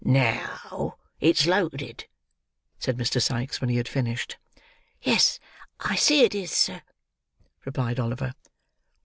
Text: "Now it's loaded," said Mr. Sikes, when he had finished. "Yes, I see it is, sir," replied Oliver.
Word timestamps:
"Now 0.03 0.95
it's 1.19 1.45
loaded," 1.45 2.07
said 2.79 2.97
Mr. 2.97 3.21
Sikes, 3.21 3.61
when 3.61 3.69
he 3.69 3.75
had 3.77 3.87
finished. 3.87 4.37
"Yes, 4.99 5.39
I 5.79 5.95
see 5.95 6.23
it 6.23 6.33
is, 6.33 6.49
sir," 6.49 6.81
replied 7.65 7.99
Oliver. 7.99 8.33